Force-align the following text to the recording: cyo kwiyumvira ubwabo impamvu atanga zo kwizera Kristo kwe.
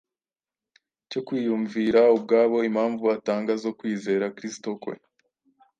cyo 1.09 1.19
kwiyumvira 1.27 2.01
ubwabo 2.15 2.57
impamvu 2.69 3.03
atanga 3.15 3.51
zo 3.63 3.71
kwizera 3.77 4.33
Kristo 4.37 4.69
kwe. 4.81 4.95